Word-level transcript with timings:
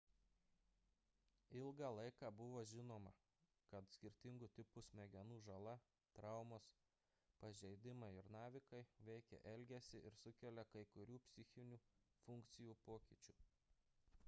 ilgą 1.57 1.87
laiką 1.97 2.29
buvo 2.37 2.61
žinoma 2.71 3.09
kad 3.73 3.91
skirtingų 3.95 4.47
tipų 4.59 4.81
smegenų 4.87 5.35
žala 5.49 5.73
traumos 6.19 6.69
pažeidimai 7.43 8.09
ir 8.21 8.29
navikai 8.37 8.79
veikia 9.11 9.41
elgesį 9.53 10.01
ir 10.11 10.17
sukelia 10.23 10.63
kai 10.73 10.81
kurių 10.95 11.19
psichinių 11.29 11.79
funkcijų 12.25 12.79
pokyčių 12.89 13.37